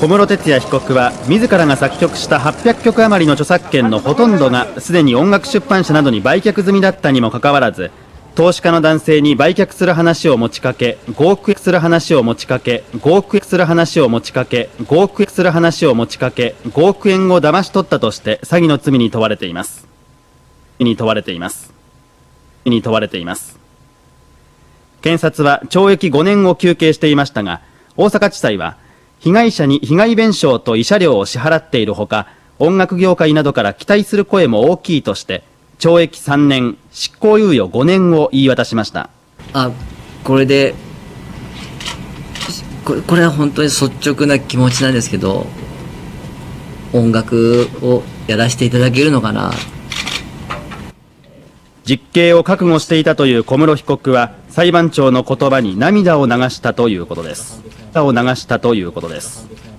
[0.00, 7.90] 小室哲哉被告は自らが作曲した800曲余りの著作権のほとんどがすでに音楽出版社などに売却済みだったにもかかわらず
[8.34, 19.86] 投資家の男性に売却する話を持ちかけ5億円する話を持ちかけ5億円する話を持ちかけ5億円する話を持ちかけ5億円を騙し取ったとして詐欺の罪に問われています。
[20.80, 21.72] に問われています。
[22.64, 23.60] に問われています。
[25.00, 27.60] 検察は懲役5年を求刑していましたが
[27.96, 28.76] 大阪地裁は
[29.24, 32.26] 被害者に被害弁償と慰謝料を支払っているほか
[32.58, 35.42] 音楽業界などから期待する声も大きいとして
[35.78, 39.08] 懲役3年執行猶予5年を言い渡しました。
[39.54, 39.70] あ
[40.24, 40.74] これで
[42.84, 45.46] これこれは本当に率直な気持ちなんですけど
[46.92, 49.52] 音楽をやらせていただけるのかな。
[51.86, 57.62] 実刑を覚悟していたという小室被告は裁判長の言葉に涙を流したということです。
[57.62, 59.73] 涙を流したということです。